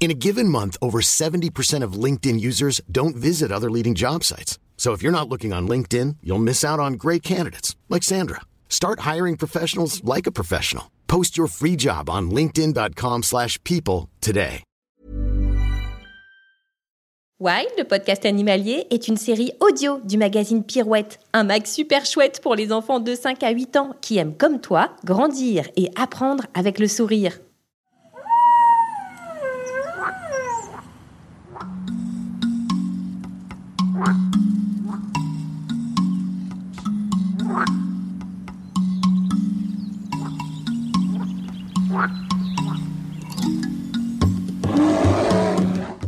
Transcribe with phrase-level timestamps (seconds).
[0.00, 4.58] In a given month, over 70% of LinkedIn users don't visit other leading job sites.
[4.76, 8.42] So if you're not looking on LinkedIn, you'll miss out on great candidates like Sandra.
[8.68, 10.84] Start hiring professionals like a professional.
[11.08, 14.62] Post your free job on linkedin.com/people today.
[17.40, 22.40] Wild, le podcast animalier, est une série audio du magazine Pirouette, un mag super chouette
[22.42, 26.46] pour les enfants de 5 à 8 ans qui aiment comme toi grandir et apprendre
[26.54, 27.38] avec le sourire.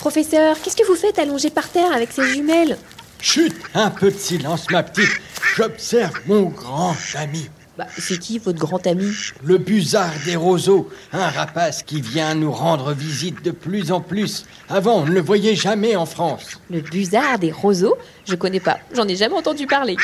[0.00, 2.78] Professeur, qu'est-ce que vous faites allongé par terre avec ces jumelles
[3.20, 5.10] Chut, un peu de silence, ma petite.
[5.56, 9.12] J'observe mon grand ami, Bah, c'est qui votre grand ami
[9.44, 14.46] le busard des roseaux, un rapace qui vient nous rendre visite de plus en plus.
[14.70, 16.46] Avant, on ne le voyait jamais en France.
[16.70, 19.96] Le busard des roseaux Je connais pas, j'en ai jamais entendu parler.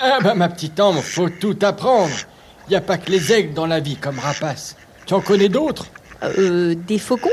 [0.00, 2.14] Ah bah ma petite Ambre, faut tout apprendre.
[2.68, 4.76] Il n'y a pas que les aigles dans la vie comme rapace.
[5.04, 5.86] Tu en connais d'autres
[6.22, 7.28] Euh, des faucons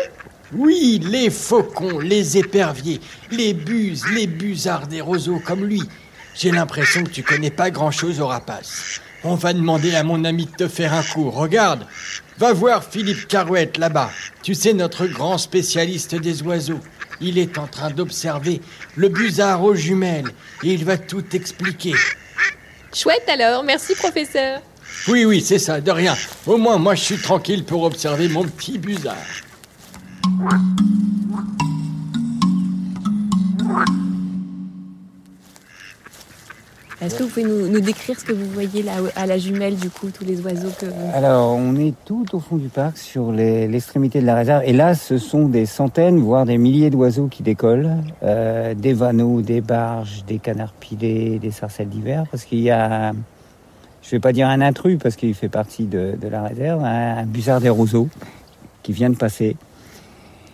[0.53, 2.99] Oui, les faucons, les éperviers,
[3.31, 5.81] les buses, les busards des roseaux comme lui.
[6.35, 8.99] J'ai l'impression que tu connais pas grand-chose aux rapaces.
[9.23, 11.29] On va demander à mon ami de te faire un coup.
[11.29, 11.85] Regarde,
[12.37, 14.09] va voir Philippe Carouette là-bas.
[14.43, 16.79] Tu sais, notre grand spécialiste des oiseaux.
[17.21, 18.61] Il est en train d'observer
[18.95, 20.31] le busard aux jumelles
[20.63, 21.93] et il va tout expliquer.
[22.93, 24.61] Chouette alors, merci professeur.
[25.07, 26.17] Oui, oui, c'est ça, de rien.
[26.45, 29.15] Au moins, moi, je suis tranquille pour observer mon petit busard.
[37.01, 39.89] Est-ce que vous pouvez nous, décrire ce que vous voyez là à la jumelle, du
[39.89, 41.11] coup, tous les oiseaux que vous...
[41.15, 44.61] Alors, on est tout au fond du parc, sur l'extrémité de la réserve.
[44.67, 47.89] Et là, ce sont des centaines, voire des milliers d'oiseaux qui décollent.
[48.21, 52.25] Euh, des vanneaux, des barges, des canards pilés, des sarcelles d'hiver.
[52.29, 53.13] Parce qu'il y a,
[54.03, 57.59] je vais pas dire un intrus, parce qu'il fait partie de, la réserve, un, un
[57.59, 58.09] des roseaux
[58.83, 59.55] qui vient de passer.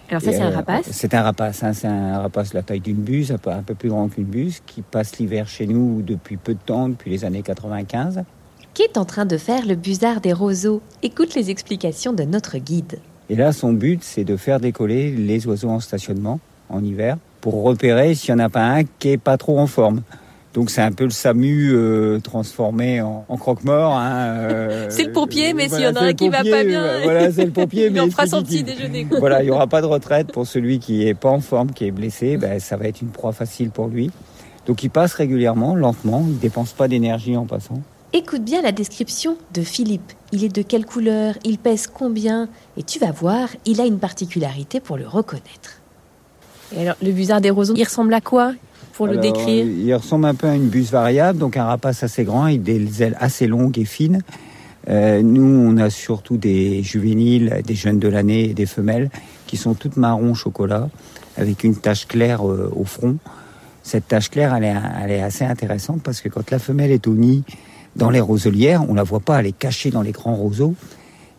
[0.10, 1.64] Alors ça, c'est un euh, rapace C'est un rapace.
[1.64, 1.74] hein.
[1.74, 4.24] c'est un rapace de la taille d'une buse, un peu, un peu plus grand qu'une
[4.26, 8.24] buse, qui passe l'hiver chez nous depuis peu de temps, depuis les années 95.
[8.74, 10.82] Qu'est en train de faire le busard des roseaux?
[11.04, 13.00] Écoute les explications de notre guide.
[13.30, 16.40] Et là, son but, c'est de faire décoller les oiseaux en stationnement
[16.70, 19.68] en hiver pour repérer s'il n'y en a pas un qui est pas trop en
[19.68, 20.02] forme.
[20.58, 23.94] Donc c'est un peu le SAMU euh, transformé en, en croque-mort.
[23.94, 24.10] hein,
[24.40, 26.84] euh, C'est le pompier, mais s'il y en a un qui va pompier, pas bien,
[26.84, 29.06] euh, Voilà, c'est le pompier, il mais en fera son petit déjeuner.
[29.20, 31.86] Voilà, il n'y aura pas de retraite pour celui qui est pas en forme, qui
[31.86, 32.38] est blessé.
[32.38, 34.10] Ben, ça va être une proie facile pour lui.
[34.66, 36.26] Donc il passe régulièrement, lentement.
[36.28, 37.80] Il dépense pas d'énergie en passant.
[38.14, 40.12] Écoute bien la description de Philippe.
[40.32, 44.00] Il est de quelle couleur Il pèse combien Et tu vas voir, il a une
[44.00, 45.82] particularité pour le reconnaître.
[46.76, 48.54] Et alors, le busard des roseaux, il ressemble à quoi?
[48.98, 52.24] Pour le décrire Il ressemble un peu à une buse variable, donc un rapace assez
[52.24, 54.24] grand avec des ailes assez longues et fines.
[54.90, 59.12] Euh, nous, on a surtout des juvéniles, des jeunes de l'année et des femelles
[59.46, 60.90] qui sont toutes marron chocolat
[61.38, 63.18] avec une tache claire euh, au front.
[63.84, 67.06] Cette tache claire, elle est, elle est assez intéressante parce que quand la femelle est
[67.06, 67.44] au nid
[67.96, 70.74] dans les roselières, on la voit pas, elle est cachée dans les grands roseaux.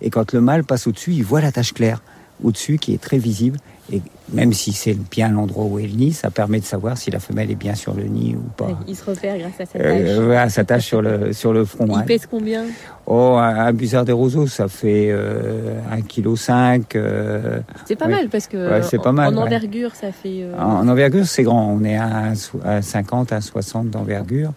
[0.01, 2.03] Et quand le mâle passe au-dessus, il voit la tache claire.
[2.43, 3.59] Au-dessus qui est très visible.
[3.91, 4.03] Et
[4.35, 7.21] même si c'est bien l'endroit où est le nid, ça permet de savoir si la
[7.21, 8.79] femelle est bien sur le nid ou pas.
[8.87, 10.25] Il se repère grâce à sa Euh, tâche.
[10.27, 11.87] voilà, sa tâche sur le, sur le front.
[11.89, 12.05] Il hein.
[12.07, 12.65] pèse combien?
[13.07, 16.97] Oh, un, un busard des roseaux, ça fait euh, 1,5 kg.
[16.97, 19.45] Euh, C'est pas mal parce que Ouais, c'est en- pas mal, en ouais.
[19.45, 20.43] envergure, ça fait.
[20.43, 21.73] euh, en, en envergure, c'est grand.
[21.73, 24.53] On est à, un so- à 50, à 60 d'envergure.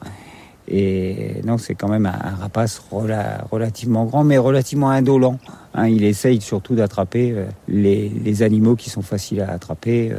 [0.67, 5.37] Et non, c'est quand même un, rapace rela- relativement grand, mais relativement indolent.
[5.73, 10.17] Hein, il essaye surtout d'attraper euh, les, animaux qui sont faciles à attraper, euh,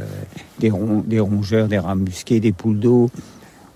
[0.59, 3.09] des, ron- des rongeurs, des rats musqués, des poules d'eau,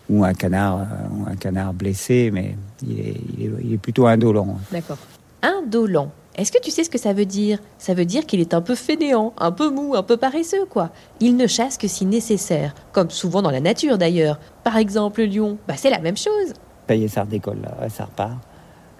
[0.09, 4.07] ou un canard, euh, un canard blessé, mais il est, il est- il est plutôt
[4.07, 4.57] indolent.
[4.71, 4.97] D'accord.
[5.41, 6.09] Indolent.
[6.35, 7.59] Est-ce que tu sais ce que ça veut dire?
[7.79, 10.91] Ça veut dire qu'il est un peu fainéant, un peu mou, un peu paresseux, quoi.
[11.19, 14.39] Il ne chasse que si nécessaire, comme souvent dans la nature d'ailleurs.
[14.63, 16.53] Par exemple, le lion, bah c'est la même chose.
[16.89, 18.33] Est, ça redécolle, là, ça repart.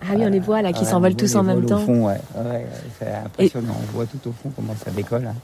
[0.02, 1.78] Ah oui, on les voit là qui s'envolent tous en même temps.
[1.78, 2.20] Au fond, ouais.
[2.36, 2.68] Ouais, ouais,
[3.00, 3.76] c'est impressionnant.
[3.90, 5.28] On voit tout au fond comment ça décolle.
[5.28, 5.36] hein.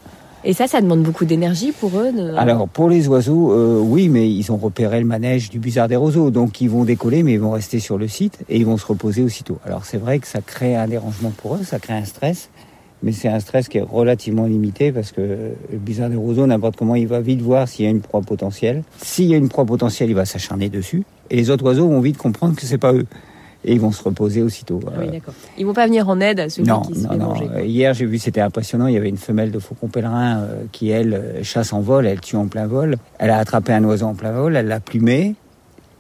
[0.45, 2.11] Et ça, ça demande beaucoup d'énergie pour eux.
[2.37, 5.95] Alors, pour les oiseaux, euh, oui, mais ils ont repéré le manège du busard des
[5.95, 6.31] roseaux.
[6.31, 8.85] Donc, ils vont décoller, mais ils vont rester sur le site et ils vont se
[8.85, 9.57] reposer aussitôt.
[9.65, 12.49] Alors, c'est vrai que ça crée un dérangement pour eux, ça crée un stress.
[13.03, 15.21] Mais c'est un stress qui est relativement limité parce que
[15.71, 18.21] le busard des roseaux, n'importe comment, il va vite voir s'il y a une proie
[18.21, 18.83] potentielle.
[18.97, 21.03] S'il y a une proie potentielle, il va s'acharner dessus.
[21.29, 23.05] Et les autres oiseaux vont vite comprendre que c'est pas eux.
[23.65, 24.79] Et ils vont se reposer aussitôt.
[24.87, 25.33] Ah oui, Euh, d'accord.
[25.57, 27.25] Ils vont pas venir en aide à celui non, qui se non, fait non.
[27.27, 27.47] manger.
[27.65, 28.87] Hier, j'ai vu, c'était impressionnant.
[28.87, 32.05] Il y avait une femelle de faucon pèlerin euh, qui, elle, euh, chasse en vol.
[32.05, 32.97] Elle tue en plein vol.
[33.19, 34.55] Elle a attrapé un oiseau en plein vol.
[34.57, 35.35] Elle l'a plumé.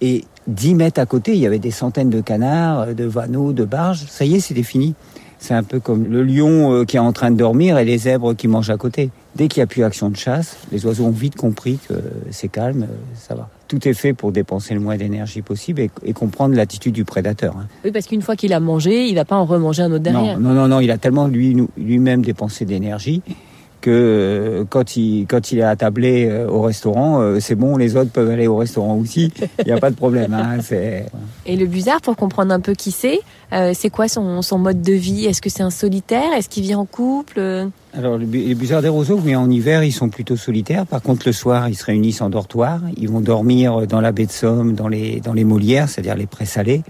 [0.01, 3.63] Et 10 mètres à côté, il y avait des centaines de canards, de vanneaux, de
[3.63, 4.05] barges.
[4.09, 4.93] Ça y est, c'était fini.
[5.39, 8.33] C'est un peu comme le lion qui est en train de dormir et les zèbres
[8.33, 9.09] qui mangent à côté.
[9.35, 11.95] Dès qu'il n'y a plus action de chasse, les oiseaux ont vite compris que
[12.31, 13.49] c'est calme, ça va.
[13.73, 17.57] Tout est fait pour dépenser le moins d'énergie possible et, et comprendre l'attitude du prédateur.
[17.57, 17.65] hein.
[17.83, 20.39] Oui, parce qu'une fois qu'il a mangé, il va pas en remanger un autre derrière.
[20.39, 23.23] Non, non, non, non, il a tellement lui, lui-même dépensé d'énergie
[23.83, 27.97] que euh, quand il, quand il est attablé euh, au restaurant, euh, c'est bon, les
[27.97, 30.33] autres peuvent aller au restaurant aussi, il n'y a pas de problème.
[30.33, 30.57] Hein.
[31.45, 33.19] Et le busard, pour comprendre un peu qui c'est,
[33.73, 35.25] c'est quoi son, son mode de vie?
[35.25, 36.31] Est-ce que c'est un solitaire?
[36.35, 37.67] Est-ce qu'il vit en couple?
[37.93, 40.87] Alors, les busards des roseaux, oui, en hiver, ils sont plutôt solitaires.
[40.87, 42.79] Par contre, le soir, ils se réunissent en dortoir.
[42.97, 46.25] Ils vont dormir dans la baie de Somme, dans les, dans les molières, c'est-à-dire les
[46.25, 46.83] prés salés.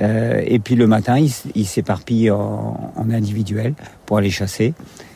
[0.00, 3.74] Euh, et puis le matin, ils ils s'éparpillent en, en individuel
[4.06, 4.74] pour aller chasser.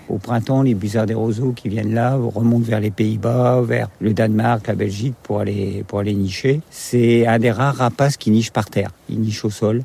[0.08, 4.12] Au printemps, les busards des roseaux qui viennent là remontent vers les Pays-Bas, vers le
[4.12, 6.60] Danemark, la Belgique pour aller, pour aller nicher.
[6.70, 8.90] C'est un des rares rapaces qui niche par terre.
[9.08, 9.82] Il niche au sol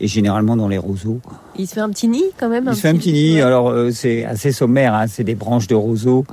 [0.00, 1.20] et généralement dans les roseaux.
[1.56, 3.70] Il se fait un petit nid quand même Il se fait un petit nid, alors
[3.70, 6.24] euh, c'est assez sommaire, hein, c'est des branches de roseau,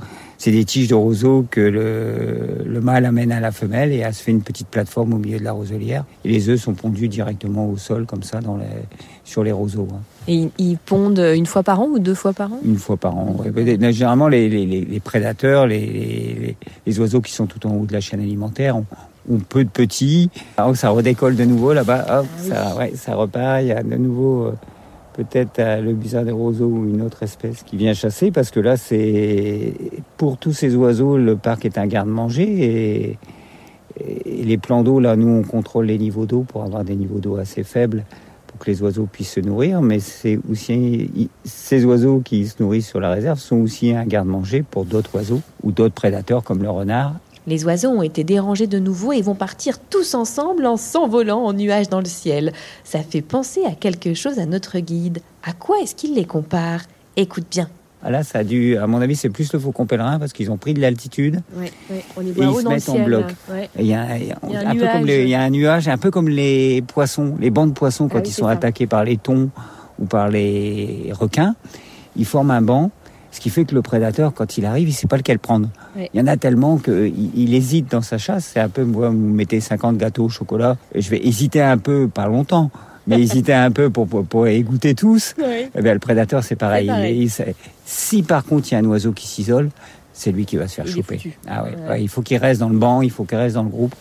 [0.42, 4.14] c'est des tiges de roseau que le, le mâle amène à la femelle et elle
[4.14, 6.06] se fait une petite plateforme au milieu de la roselière.
[6.24, 8.64] Et les œufs sont pondus directement au sol, comme ça, dans les,
[9.22, 12.50] sur les roseaux, hein, Et ils- pondent une fois par an ou deux fois par
[12.54, 12.58] an?
[12.64, 13.36] Une fois par an.
[13.38, 13.92] ouais.
[13.92, 16.56] Généralement, les, les- les- les prédateurs, les,
[16.98, 18.86] oiseaux qui sont tout en haut de la chaîne alimentaire, ont,
[19.30, 20.30] ont peu de petits.
[20.56, 23.94] Alors, ça redécolle de nouveau là-bas, hop, ça, ouais, ça repart, il y a de
[23.96, 24.52] nouveau...
[25.12, 28.60] peut-être euh, le busard des roseaux ou une autre espèce qui vient chasser parce que
[28.60, 29.74] là c'est
[30.16, 33.18] pour tous ces oiseaux le parc est un garde-manger et,
[33.98, 37.18] et les plans d'eau là nous on contrôle les niveaux d'eau pour avoir des niveaux
[37.18, 38.04] d'eau assez faibles
[38.46, 42.88] pour que les oiseaux puissent se nourrir mais c'est aussi ces oiseaux qui se nourrissent
[42.88, 46.70] sur la réserve sont aussi un garde-manger pour d'autres oiseaux ou d'autres prédateurs comme le
[46.70, 47.14] renard
[47.46, 51.52] Les oiseaux ont été dérangés de nouveau et vont partir tous ensemble en s'envolant en
[51.52, 52.52] nuages dans le ciel.
[52.84, 55.20] Ça fait penser à quelque chose à notre guide.
[55.42, 56.80] À quoi est-ce qu'il les compare?
[57.16, 57.68] Écoute bien.
[58.02, 60.50] Ah là ça a dû à mon avis c'est plus le faucon pèlerin parce qu'ils
[60.50, 61.42] ont pris de l'altitude
[62.16, 63.24] on les voit ils haut se dans le mettent en bloc.
[63.78, 65.04] Et Il y, a, Il y un un peu comme nuage.
[65.06, 68.08] les- il y a un nuage, un peu comme les poissons, les bancs de poissons
[68.08, 68.52] quand Ah oui, ils sont ça.
[68.52, 69.50] attaqués par les thons
[69.98, 71.54] ou par les requins.
[72.16, 72.90] Ils forment un banc,
[73.32, 75.68] ce qui fait que le prédateur, quand il arrive, il sait pas lequel prendre.
[75.96, 78.50] Il y en a tellement qu'il il hésite dans sa chasse.
[78.54, 81.78] C'est un peu, moi, vous mettez 50 gâteaux au chocolat, et je vais hésiter un
[81.78, 82.70] peu, pas longtemps,
[83.06, 85.34] mais hésiter un peu pour, pour, goûter tous.
[85.74, 86.86] Eh bien, le prédateur, c'est pareil.
[86.86, 87.16] C'est pareil.
[87.16, 89.70] Il- il sait- si par contre il y a un oiseau qui s'isole,
[90.12, 91.20] c'est lui qui va se faire choper.
[91.48, 91.88] Ah ouais, Ouais.
[91.88, 93.94] ouais, il faut qu'il reste dans le banc, il faut qu'il reste dans le groupe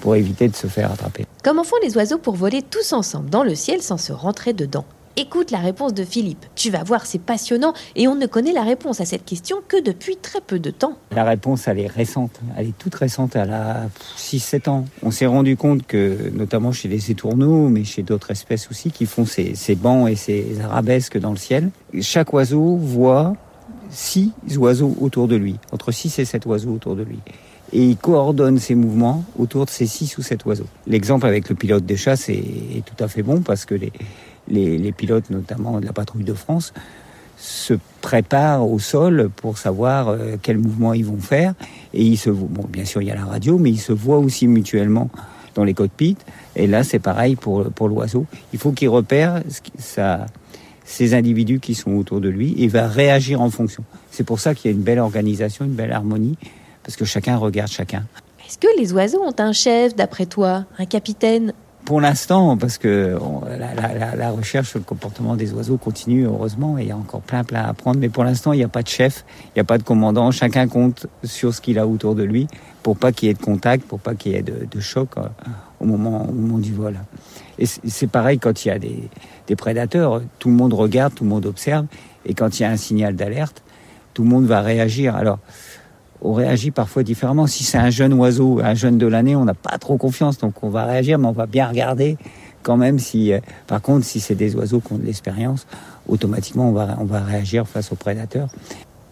[0.00, 1.26] pour éviter de se faire attraper.
[1.44, 4.84] Comment font les oiseaux pour voler tous ensemble dans le ciel sans se rentrer dedans?
[5.18, 6.44] Écoute la réponse de Philippe.
[6.56, 9.82] Tu vas voir, c'est passionnant et on ne connaît la réponse à cette question que
[9.82, 10.98] depuis très peu de temps.
[11.10, 12.38] La réponse, elle est récente.
[12.54, 14.84] Elle est toute récente, elle a 6-7 ans.
[15.02, 19.06] On s'est rendu compte que, notamment chez les étourneaux, mais chez d'autres espèces aussi, qui
[19.06, 21.70] font ces, ces bancs et ces arabesques dans le ciel,
[22.02, 23.36] chaque oiseau voit
[23.88, 27.20] six oiseaux autour de lui, entre 6 et 7 oiseaux autour de lui.
[27.72, 30.66] Et il coordonne ses mouvements autour de ces 6 ou 7 oiseaux.
[30.86, 33.92] L'exemple avec le pilote de chasse est, est tout à fait bon parce que les,
[34.48, 36.72] les, pilotes, notamment de la patrouille de France,
[37.38, 41.54] se préparent au sol pour savoir euh, quel mouvement ils vont faire.
[41.92, 44.18] Et ils se bon, bien sûr, il y a la radio, mais ils se voient
[44.18, 45.10] aussi mutuellement
[45.54, 46.16] dans les cockpits.
[46.54, 48.26] Et là, c'est pareil pour, pour l'oiseau.
[48.52, 49.42] Il faut qu'il repère
[50.84, 53.84] ces individus qui sont autour de lui et va réagir en fonction.
[54.10, 56.38] C'est pour ça qu'il y a une belle organisation, une belle harmonie,
[56.82, 58.04] parce que chacun regarde chacun.
[58.46, 61.52] Est-ce que les oiseaux ont un chef, d'après toi, un capitaine?
[61.86, 63.16] Pour l'instant, parce que
[63.58, 67.44] la, recherche sur le comportement des oiseaux continue, heureusement, et il y a encore plein,
[67.44, 68.00] plein à apprendre.
[68.00, 70.32] Mais pour l'instant, il n'y a pas de chef, il n'y a pas de commandant.
[70.32, 72.48] Chacun compte sur ce qu'il a autour de lui
[72.82, 75.22] pour pas qu'il y ait de contact, pour pas qu'il y ait de, choc euh,
[75.78, 76.98] au, moment, au moment du vol.
[77.58, 79.08] Et c'est pareil quand il y a des,
[79.46, 80.22] des prédateurs.
[80.40, 81.86] Tout le monde regarde, tout le monde observe.
[82.24, 83.62] Et quand il y a un signal d'alerte,
[84.12, 85.14] tout le monde va réagir.
[85.14, 85.38] Alors,
[86.26, 87.46] on réagit parfois différemment.
[87.46, 90.62] Si c'est un jeune oiseau, un jeune de l'année, on n'a pas trop confiance, donc
[90.62, 92.16] on va réagir, mais on va bien regarder
[92.62, 95.68] quand même si, euh, par contre, si c'est des oiseaux qui ont de l'expérience,
[96.08, 98.48] automatiquement on va, on va réagir face aux prédateurs.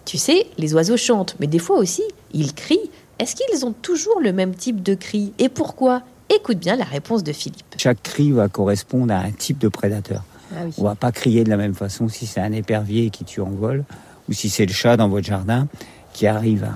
[0.04, 2.02] Tu sais, les oiseaux chantent, mais des fois aussi,
[2.32, 2.90] ils crient.
[3.20, 5.32] Est-ce qu'ils ont toujours le même type de cri?
[5.38, 6.02] Et pourquoi?
[6.34, 7.76] Écoute bien la réponse de Philippe.
[7.76, 10.24] Chaque cri va correspondre à un type de prédateur.
[10.52, 13.40] Ah on va pas crier de la même façon si c'est un épervier qui tue
[13.40, 13.84] en vol
[14.28, 15.68] ou si c'est le chat dans votre jardin
[16.12, 16.66] qui arrive.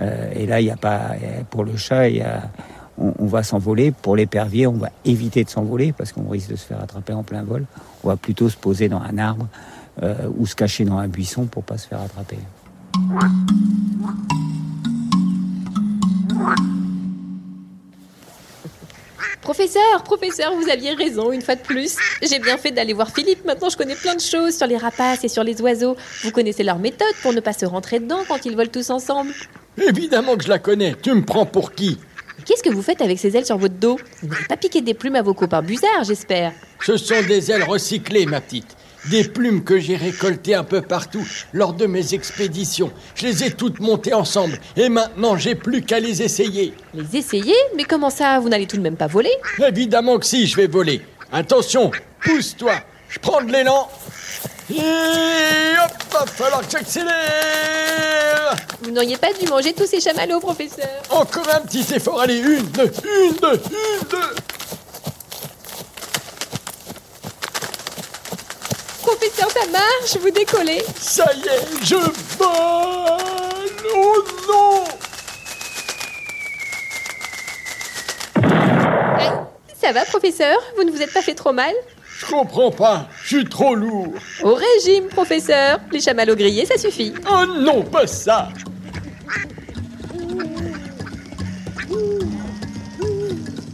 [0.00, 1.12] Euh, et là, il n'y a pas,
[1.50, 2.42] pour le chat, y a,
[2.98, 3.90] on, va s'envoler.
[3.90, 7.22] Pour l'épervier, on va éviter de s'envoler parce qu'on risque de se faire attraper en
[7.22, 7.64] plein vol.
[8.02, 9.48] On va plutôt se poser dans un arbre
[10.02, 12.38] euh, ou se cacher dans un buisson pour pas se faire attraper.
[19.54, 21.94] Professeur, professeur, vous aviez raison une fois de plus.
[22.28, 23.44] J'ai bien fait d'aller voir Philippe.
[23.44, 25.96] Maintenant, je connais plein de choses sur les rapaces et sur les oiseaux.
[26.24, 29.30] Vous connaissez leur méthode pour ne pas se rentrer dedans quand ils volent tous ensemble
[29.80, 30.96] Évidemment que je la connais.
[31.00, 32.00] Tu me prends pour qui?
[32.44, 33.96] Qu'est-ce que vous faites avec ces ailes sur votre dos?
[34.22, 36.52] Vous n'avez pas piqué des plumes à vos copains busards, j'espère.
[36.84, 38.76] Ce sont des ailes recyclées, ma petite.
[39.10, 42.90] Des plumes que j'ai récoltées un peu partout lors de mes expéditions.
[43.14, 46.72] Je les ai toutes montées ensemble et maintenant j'ai plus qu'à les essayer.
[46.94, 49.32] Les essayer Mais comment ça Vous n'allez tout de même pas voler
[49.66, 51.02] Évidemment que si, je vais voler.
[51.32, 51.90] Attention,
[52.24, 52.74] pousse-toi.
[53.10, 53.88] Je prends de l'élan.
[54.70, 58.56] Et hop, va falloir que j'accélère.
[58.82, 60.88] Vous n'auriez pas dû manger tous ces chamallows, professeur.
[61.10, 62.20] Encore un petit effort.
[62.20, 64.34] Allez, une, deux, une, deux, une, deux.
[70.06, 70.82] Ça marche, vous décollez.
[70.98, 71.96] Ça y est, je
[72.38, 72.50] vole
[73.96, 74.84] Oh non
[79.80, 80.58] Ça va, professeur?
[80.76, 81.72] Vous ne vous êtes pas fait trop mal?
[82.18, 84.14] Je comprends pas, je suis trop lourd.
[84.42, 85.80] Au régime, professeur.
[85.92, 87.12] Les chamallows grillés, ça suffit.
[87.30, 88.48] Oh non, pas ça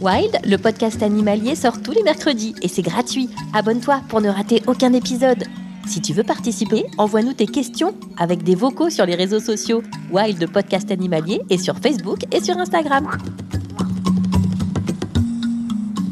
[0.01, 3.29] Wild, le podcast animalier, sort tous les mercredis et c'est gratuit.
[3.53, 5.43] Abonne-toi pour ne rater aucun épisode.
[5.87, 10.51] Si tu veux participer, envoie-nous tes questions avec des vocaux sur les réseaux sociaux Wild
[10.51, 13.07] Podcast Animalier et sur Facebook et sur Instagram.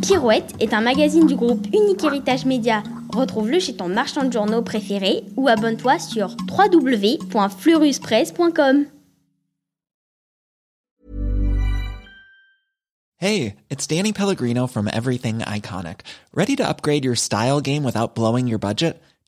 [0.02, 2.82] Pirouette est un magazine du groupe Unique Héritage Média.
[3.14, 8.86] Retrouve-le chez ton marchand de journaux préféré ou abonne-toi sur www.fleuruspresse.com.
[13.22, 16.02] Hey, it's Danny Pellegrino from Everything Iconic.
[16.34, 19.02] Ready to upgrade your style game without blowing your budget?